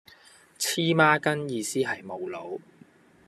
[0.57, 2.59] 黐孖根意思係無腦